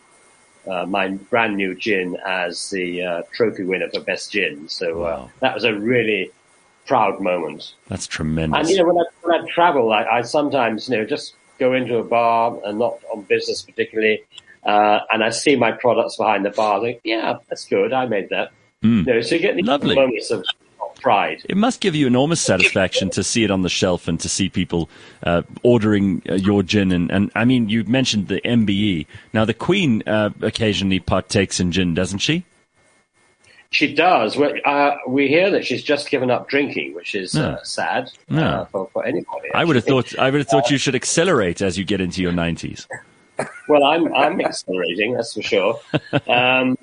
uh 0.67 0.85
my 0.87 1.09
brand 1.09 1.55
new 1.55 1.75
gin 1.75 2.17
as 2.25 2.71
the 2.71 3.03
uh, 3.03 3.21
trophy 3.31 3.63
winner 3.63 3.89
for 3.89 3.99
best 3.99 4.31
gin. 4.31 4.67
So 4.69 5.03
uh, 5.03 5.05
wow. 5.05 5.29
that 5.41 5.53
was 5.53 5.65
a 5.65 5.73
really 5.73 6.31
proud 6.85 7.19
moment. 7.19 7.73
That's 7.87 8.07
tremendous. 8.07 8.59
And 8.59 8.69
you 8.69 8.77
know, 8.77 8.85
when 8.85 8.97
I, 8.97 9.03
when 9.21 9.41
I 9.41 9.47
travel, 9.47 9.91
I, 9.91 10.03
I 10.03 10.21
sometimes 10.21 10.89
you 10.89 10.97
know 10.97 11.05
just 11.05 11.35
go 11.59 11.73
into 11.73 11.97
a 11.97 12.03
bar 12.03 12.57
and 12.65 12.79
not 12.79 12.99
on 13.13 13.23
business 13.23 13.61
particularly, 13.61 14.23
uh, 14.63 14.99
and 15.11 15.23
I 15.23 15.29
see 15.29 15.55
my 15.55 15.71
products 15.71 16.17
behind 16.17 16.45
the 16.45 16.51
bar. 16.51 16.79
I 16.79 16.81
think, 16.81 17.01
yeah, 17.03 17.37
that's 17.49 17.65
good. 17.65 17.93
I 17.93 18.05
made 18.05 18.29
that. 18.29 18.51
Mm. 18.83 19.05
You 19.05 19.13
know, 19.13 19.21
so 19.21 19.35
you 19.35 19.41
get 19.41 19.55
these 19.55 19.65
Lovely. 19.65 19.95
moments 19.95 20.31
of 20.31 20.43
pride. 20.99 21.41
It 21.47 21.57
must 21.57 21.81
give 21.81 21.95
you 21.95 22.07
enormous 22.07 22.41
satisfaction 22.41 23.09
to 23.11 23.23
see 23.23 23.43
it 23.43 23.51
on 23.51 23.61
the 23.61 23.69
shelf 23.69 24.07
and 24.07 24.19
to 24.19 24.29
see 24.29 24.49
people 24.49 24.89
uh, 25.23 25.43
ordering 25.63 26.21
uh, 26.29 26.35
your 26.35 26.63
gin. 26.63 26.91
And, 26.91 27.11
and 27.11 27.31
I 27.35 27.45
mean, 27.45 27.69
you 27.69 27.83
mentioned 27.85 28.27
the 28.27 28.41
MBE. 28.41 29.05
Now, 29.33 29.45
the 29.45 29.53
Queen 29.53 30.03
uh, 30.05 30.31
occasionally 30.41 30.99
partakes 30.99 31.59
in 31.59 31.71
gin, 31.71 31.93
doesn't 31.93 32.19
she? 32.19 32.45
She 33.71 33.93
does. 33.93 34.35
Uh, 34.37 34.95
we 35.07 35.27
hear 35.27 35.51
that 35.51 35.63
she's 35.63 35.83
just 35.83 36.09
given 36.09 36.31
up 36.31 36.49
drinking, 36.49 36.95
which 36.95 37.13
is 37.13 37.35
uh, 37.35 37.63
sad 37.63 38.11
yeah. 38.27 38.65
for, 38.65 38.89
for, 38.91 39.05
anybody. 39.05 39.47
Actually. 39.47 39.51
I 39.53 39.63
would 39.63 39.75
have 39.75 39.85
thought. 39.85 40.17
I 40.17 40.31
would 40.31 40.39
have 40.39 40.47
thought 40.47 40.71
you 40.71 40.79
should 40.79 40.95
accelerate 40.95 41.61
as 41.61 41.77
you 41.77 41.85
get 41.85 42.01
into 42.01 42.21
your 42.21 42.31
nineties. 42.31 42.87
well, 43.67 43.83
I'm 43.83 44.11
I'm 44.15 44.41
accelerating, 44.41 45.13
that's 45.13 45.33
for 45.33 45.43
sure. 45.43 45.79
Um, 46.27 46.77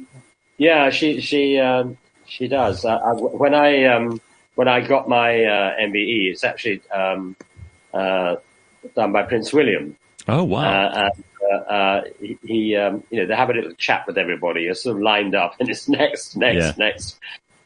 yeah, 0.58 0.90
she 0.90 1.20
she 1.20 1.58
um, 1.58 1.98
she 2.26 2.46
does. 2.46 2.84
I, 2.84 2.94
I, 2.94 3.12
when 3.14 3.52
I 3.52 3.84
um, 3.86 4.20
when 4.54 4.68
I 4.68 4.80
got 4.80 5.08
my 5.08 5.44
uh, 5.44 5.76
MBE, 5.78 6.30
it's 6.30 6.44
actually 6.44 6.82
um, 6.92 7.34
uh, 7.92 8.36
done 8.94 9.10
by 9.10 9.24
Prince 9.24 9.52
William. 9.52 9.96
Oh 10.28 10.44
wow! 10.44 11.10
Uh, 11.50 11.54
uh, 11.54 11.72
uh, 11.72 12.04
he, 12.20 12.38
he 12.44 12.76
um, 12.76 13.02
you 13.10 13.20
know, 13.20 13.26
they 13.26 13.36
have 13.36 13.50
a 13.50 13.54
little 13.54 13.72
chat 13.72 14.06
with 14.06 14.18
everybody. 14.18 14.62
You're 14.62 14.74
sort 14.74 14.96
of 14.96 15.02
lined 15.02 15.34
up, 15.34 15.54
and 15.60 15.68
it's 15.68 15.88
next, 15.88 16.36
next, 16.36 16.64
yeah. 16.64 16.72
next, 16.76 17.18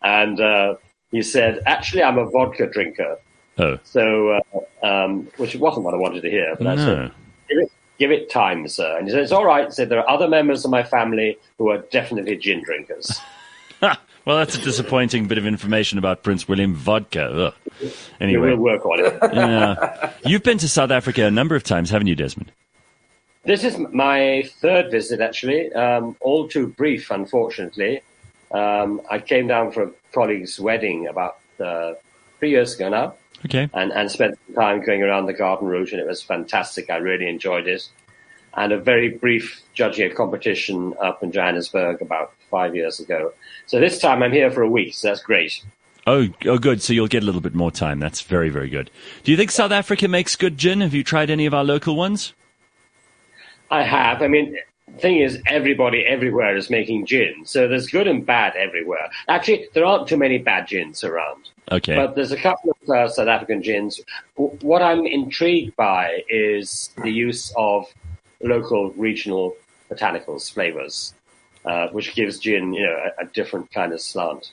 and 0.02 0.40
uh, 0.40 0.74
he 1.10 1.22
said, 1.22 1.62
"Actually, 1.66 2.02
I'm 2.02 2.18
a 2.18 2.28
vodka 2.28 2.66
drinker." 2.66 3.18
Oh. 3.58 3.78
So, 3.84 4.40
um, 4.82 5.28
which 5.36 5.54
wasn't 5.56 5.84
what 5.84 5.94
I 5.94 5.98
wanted 5.98 6.22
to 6.22 6.30
hear, 6.30 6.56
but 6.56 6.64
no. 6.64 6.72
I 6.72 6.76
said, 6.76 7.12
give 7.48 7.58
it, 7.58 7.72
give 7.98 8.10
it 8.10 8.30
time, 8.30 8.66
sir. 8.66 8.96
And 8.96 9.06
he 9.06 9.12
said, 9.12 9.22
it's 9.22 9.32
all 9.32 9.44
right. 9.44 9.66
He 9.66 9.70
said, 9.70 9.90
there 9.90 9.98
are 10.00 10.08
other 10.08 10.28
members 10.28 10.64
of 10.64 10.70
my 10.70 10.82
family 10.82 11.38
who 11.58 11.68
are 11.68 11.78
definitely 11.78 12.36
gin 12.36 12.62
drinkers. 12.64 13.20
well, 13.82 13.98
that's 14.24 14.56
a 14.56 14.60
disappointing 14.62 15.28
bit 15.28 15.36
of 15.36 15.46
information 15.46 15.98
about 15.98 16.22
Prince 16.22 16.48
William 16.48 16.74
vodka. 16.74 17.54
Ugh. 17.82 17.92
Anyway. 18.20 18.48
We'll 18.48 18.56
work 18.56 18.86
on 18.86 19.04
it. 19.04 19.18
yeah. 19.34 20.12
You've 20.24 20.42
been 20.42 20.58
to 20.58 20.68
South 20.68 20.90
Africa 20.90 21.26
a 21.26 21.30
number 21.30 21.54
of 21.54 21.62
times, 21.62 21.90
haven't 21.90 22.06
you, 22.06 22.14
Desmond? 22.14 22.50
This 23.42 23.64
is 23.64 23.78
my 23.78 24.44
third 24.60 24.90
visit, 24.90 25.20
actually. 25.20 25.72
Um, 25.72 26.16
all 26.20 26.46
too 26.46 26.68
brief, 26.68 27.10
unfortunately. 27.10 28.02
Um, 28.50 29.00
I 29.10 29.18
came 29.18 29.46
down 29.46 29.72
for 29.72 29.84
a 29.84 29.90
colleague's 30.12 30.60
wedding 30.60 31.06
about 31.06 31.38
uh, 31.58 31.94
three 32.38 32.50
years 32.50 32.74
ago 32.74 32.88
now. 32.88 33.14
Okay. 33.46 33.70
And, 33.72 33.92
and 33.92 34.10
spent 34.10 34.38
some 34.46 34.54
time 34.54 34.84
going 34.84 35.02
around 35.02 35.26
the 35.26 35.32
garden 35.32 35.68
route, 35.68 35.92
and 35.92 36.00
it 36.00 36.06
was 36.06 36.22
fantastic. 36.22 36.90
I 36.90 36.96
really 36.96 37.28
enjoyed 37.28 37.66
it. 37.66 37.88
And 38.54 38.72
a 38.72 38.78
very 38.78 39.08
brief 39.08 39.62
judging 39.72 40.10
a 40.10 40.14
competition 40.14 40.94
up 41.00 41.22
in 41.22 41.32
Johannesburg 41.32 42.02
about 42.02 42.34
five 42.50 42.74
years 42.74 43.00
ago. 43.00 43.32
So 43.66 43.80
this 43.80 43.98
time 43.98 44.22
I'm 44.22 44.32
here 44.32 44.50
for 44.50 44.62
a 44.62 44.68
week, 44.68 44.94
so 44.94 45.08
that's 45.08 45.22
great. 45.22 45.64
Oh, 46.06 46.28
oh, 46.46 46.58
good. 46.58 46.82
So 46.82 46.92
you'll 46.92 47.06
get 47.06 47.22
a 47.22 47.26
little 47.26 47.40
bit 47.40 47.54
more 47.54 47.70
time. 47.70 48.00
That's 48.00 48.20
very, 48.20 48.50
very 48.50 48.68
good. 48.68 48.90
Do 49.22 49.30
you 49.30 49.36
think 49.36 49.50
South 49.50 49.70
Africa 49.70 50.08
makes 50.08 50.36
good 50.36 50.58
gin? 50.58 50.80
Have 50.80 50.92
you 50.92 51.04
tried 51.04 51.30
any 51.30 51.46
of 51.46 51.54
our 51.54 51.64
local 51.64 51.96
ones? 51.96 52.34
I 53.70 53.82
have. 53.82 54.22
I 54.22 54.28
mean, 54.28 54.56
the 54.88 54.98
thing 54.98 55.18
is, 55.18 55.40
everybody 55.46 56.04
everywhere 56.04 56.56
is 56.56 56.70
making 56.70 57.06
gin, 57.06 57.44
so 57.44 57.68
there's 57.68 57.86
good 57.86 58.08
and 58.08 58.24
bad 58.24 58.56
everywhere. 58.56 59.10
Actually, 59.28 59.68
there 59.74 59.84
aren't 59.84 60.08
too 60.08 60.16
many 60.16 60.38
bad 60.38 60.66
gins 60.66 61.04
around. 61.04 61.48
Okay. 61.70 61.94
But 61.94 62.16
there's 62.16 62.32
a 62.32 62.36
couple 62.36 62.72
of 62.72 62.90
uh, 62.90 63.08
South 63.08 63.28
African 63.28 63.62
gins. 63.62 64.00
What 64.34 64.82
I'm 64.82 65.06
intrigued 65.06 65.76
by 65.76 66.24
is 66.28 66.90
the 67.02 67.10
use 67.10 67.52
of 67.56 67.86
local 68.42 68.90
regional 68.92 69.56
botanicals, 69.88 70.52
flavors, 70.52 71.14
uh, 71.64 71.88
which 71.88 72.14
gives 72.14 72.38
gin, 72.38 72.72
you 72.72 72.82
know, 72.82 72.96
a, 73.18 73.24
a, 73.24 73.26
different 73.26 73.70
kind 73.72 73.92
of 73.92 74.00
slant. 74.00 74.52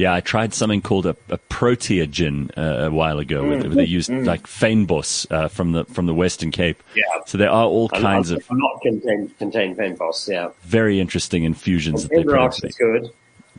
Yeah, 0.00 0.14
I 0.14 0.22
tried 0.22 0.54
something 0.54 0.80
called 0.80 1.04
a, 1.04 1.14
a 1.28 1.36
protea 1.36 2.06
gin 2.06 2.50
uh, 2.56 2.88
a 2.88 2.90
while 2.90 3.18
ago. 3.18 3.42
Mm. 3.42 3.60
Where 3.66 3.74
they 3.74 3.84
used 3.84 4.08
mm. 4.08 4.24
like 4.24 4.44
fynbos 4.46 5.30
uh, 5.30 5.48
from 5.48 5.72
the 5.72 5.84
from 5.84 6.06
the 6.06 6.14
Western 6.14 6.50
Cape. 6.50 6.82
Yeah. 6.96 7.02
So 7.26 7.36
there 7.36 7.50
are 7.50 7.66
all 7.66 7.90
kinds 7.90 8.30
of 8.30 8.42
not 8.50 8.80
contain 8.80 9.28
contain 9.38 9.76
fynbos. 9.76 10.26
Yeah. 10.26 10.52
Very 10.62 11.00
interesting 11.00 11.44
infusions 11.44 12.04
and 12.04 12.10
that 12.12 12.16
they 12.16 12.24
put. 12.24 12.64
is 12.64 12.76
good. 12.76 13.12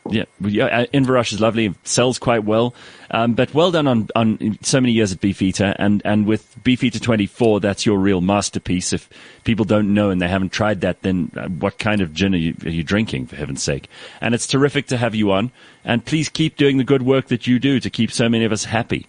Yeah, 0.09 0.25
yeah, 0.39 0.85
uh, 0.93 1.19
is 1.19 1.39
lovely, 1.39 1.75
sells 1.83 2.17
quite 2.17 2.43
well. 2.43 2.73
Um, 3.11 3.33
but 3.33 3.53
well 3.53 3.71
done 3.71 3.87
on, 3.87 4.09
on 4.15 4.57
so 4.61 4.81
many 4.81 4.93
years 4.93 5.11
at 5.11 5.21
Beefeater, 5.21 5.75
and, 5.77 6.01
and 6.03 6.25
with 6.25 6.55
Beefeater 6.63 6.99
24, 6.99 7.59
that's 7.59 7.85
your 7.85 7.99
real 7.99 8.19
masterpiece. 8.19 8.93
If 8.93 9.09
people 9.43 9.63
don't 9.63 9.93
know 9.93 10.09
and 10.09 10.19
they 10.19 10.27
haven't 10.27 10.51
tried 10.51 10.81
that, 10.81 11.01
then 11.03 11.31
uh, 11.37 11.49
what 11.49 11.77
kind 11.77 12.01
of 12.01 12.13
gin 12.13 12.33
are 12.33 12.37
you, 12.37 12.55
are 12.65 12.69
you 12.69 12.83
drinking, 12.83 13.27
for 13.27 13.35
heaven's 13.35 13.61
sake? 13.61 13.89
And 14.21 14.33
it's 14.33 14.47
terrific 14.47 14.87
to 14.87 14.97
have 14.97 15.13
you 15.13 15.31
on, 15.31 15.51
and 15.85 16.03
please 16.03 16.29
keep 16.29 16.57
doing 16.57 16.77
the 16.77 16.83
good 16.83 17.03
work 17.03 17.27
that 17.27 17.45
you 17.45 17.59
do 17.59 17.79
to 17.79 17.89
keep 17.89 18.11
so 18.11 18.27
many 18.27 18.43
of 18.43 18.51
us 18.51 18.63
happy. 18.63 19.05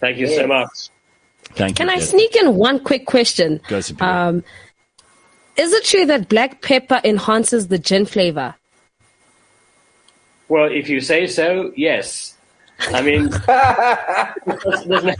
Thank 0.00 0.16
you 0.16 0.28
so 0.28 0.46
much. 0.46 0.88
Thank 1.52 1.76
Can 1.76 1.88
you. 1.88 1.92
Can 1.92 2.00
I 2.02 2.04
sneak 2.04 2.36
in 2.36 2.54
one 2.54 2.82
quick 2.82 3.04
question? 3.04 3.60
Go, 3.68 3.82
um, 4.00 4.42
is 5.56 5.72
it 5.74 5.84
true 5.84 6.06
that 6.06 6.28
black 6.30 6.62
pepper 6.62 7.00
enhances 7.04 7.68
the 7.68 7.78
gin 7.78 8.06
flavor? 8.06 8.54
Well, 10.50 10.64
if 10.64 10.88
you 10.88 11.00
say 11.00 11.28
so, 11.28 11.72
yes. 11.76 12.36
I 12.80 13.02
mean, 13.02 13.30
there's, 13.30 14.84
there's, 14.84 15.04
no, 15.04 15.14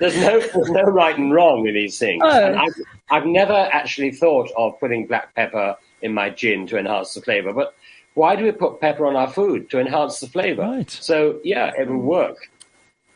there's, 0.00 0.16
no, 0.16 0.40
there's 0.40 0.70
no 0.70 0.82
right 0.82 1.16
and 1.16 1.32
wrong 1.32 1.68
in 1.68 1.74
these 1.74 1.96
things. 1.96 2.22
Oh. 2.26 2.54
I've, 2.54 2.74
I've 3.08 3.26
never 3.26 3.68
actually 3.72 4.10
thought 4.10 4.50
of 4.56 4.78
putting 4.80 5.06
black 5.06 5.32
pepper 5.36 5.76
in 6.02 6.12
my 6.12 6.28
gin 6.28 6.66
to 6.66 6.76
enhance 6.76 7.14
the 7.14 7.22
flavor, 7.22 7.52
but 7.52 7.76
why 8.14 8.34
do 8.34 8.42
we 8.42 8.50
put 8.50 8.80
pepper 8.80 9.06
on 9.06 9.14
our 9.14 9.30
food 9.30 9.70
to 9.70 9.78
enhance 9.78 10.18
the 10.18 10.26
flavor? 10.26 10.62
Right. 10.62 10.90
So 10.90 11.38
yeah, 11.44 11.70
it 11.78 11.88
will 11.88 11.98
work. 11.98 12.50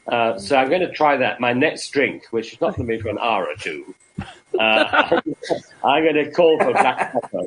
Uh, 0.06 0.38
so 0.38 0.56
I'm 0.56 0.68
going 0.68 0.80
to 0.82 0.92
try 0.92 1.16
that. 1.16 1.40
My 1.40 1.52
next 1.52 1.90
drink, 1.90 2.24
which 2.30 2.52
is 2.52 2.60
not 2.60 2.76
going 2.76 2.88
to 2.88 2.96
be 2.96 3.02
for 3.02 3.08
an 3.08 3.18
hour 3.18 3.46
or 3.46 3.56
two, 3.56 3.94
uh, 4.60 5.20
I'm 5.84 6.04
going 6.04 6.14
to 6.14 6.30
call 6.30 6.56
for 6.58 6.70
black 6.70 7.12
pepper. 7.12 7.42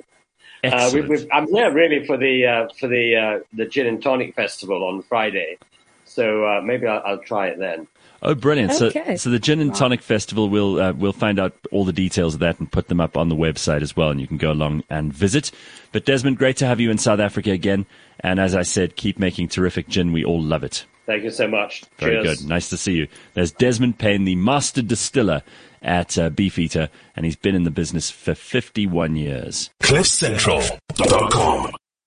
Uh, 0.63 0.91
we, 0.93 1.29
I'm 1.31 1.51
there 1.51 1.71
really 1.71 2.05
for 2.05 2.17
the 2.17 2.45
uh, 2.45 2.69
for 2.77 2.87
the 2.87 3.15
uh, 3.15 3.39
the 3.53 3.65
gin 3.65 3.87
and 3.87 4.01
tonic 4.01 4.35
festival 4.35 4.83
on 4.83 5.01
Friday, 5.01 5.57
so 6.05 6.45
uh, 6.45 6.61
maybe 6.61 6.85
I'll, 6.85 7.01
I'll, 7.03 7.17
try 7.17 7.47
it 7.47 7.57
then. 7.57 7.87
Oh, 8.21 8.35
brilliant! 8.35 8.79
Okay. 8.79 9.03
So, 9.03 9.15
so 9.15 9.29
the 9.31 9.39
Gin 9.39 9.59
and 9.59 9.73
Tonic 9.73 10.03
Festival, 10.03 10.49
we'll 10.49 10.79
uh, 10.79 10.93
we'll 10.93 11.13
find 11.13 11.39
out 11.39 11.55
all 11.71 11.85
the 11.85 11.93
details 11.93 12.35
of 12.35 12.41
that 12.41 12.59
and 12.59 12.71
put 12.71 12.87
them 12.89 13.01
up 13.01 13.17
on 13.17 13.29
the 13.29 13.35
website 13.35 13.81
as 13.81 13.95
well, 13.95 14.11
and 14.11 14.21
you 14.21 14.27
can 14.27 14.37
go 14.37 14.51
along 14.51 14.83
and 14.91 15.11
visit. 15.11 15.49
But 15.91 16.05
Desmond, 16.05 16.37
great 16.37 16.57
to 16.57 16.67
have 16.67 16.79
you 16.79 16.91
in 16.91 16.99
South 16.99 17.19
Africa 17.19 17.49
again, 17.49 17.87
and 18.19 18.39
as 18.39 18.53
I 18.53 18.61
said, 18.61 18.95
keep 18.95 19.17
making 19.17 19.47
terrific 19.47 19.89
gin. 19.89 20.11
We 20.11 20.23
all 20.23 20.41
love 20.41 20.63
it. 20.63 20.85
Thank 21.07 21.23
you 21.23 21.31
so 21.31 21.47
much. 21.47 21.83
Very 21.97 22.23
Cheers. 22.23 22.41
good. 22.41 22.47
Nice 22.47 22.69
to 22.69 22.77
see 22.77 22.93
you. 22.93 23.07
There's 23.33 23.51
Desmond 23.51 23.97
Payne, 23.97 24.25
the 24.25 24.35
master 24.35 24.83
distiller 24.83 25.41
at 25.81 26.17
uh, 26.17 26.29
Beefeater, 26.29 26.89
and 27.15 27.25
he's 27.25 27.35
been 27.35 27.55
in 27.55 27.63
the 27.63 27.71
business 27.71 28.09
for 28.11 28.35
51 28.35 29.15
years. 29.15 29.69
CliffCentral.com 29.81 31.73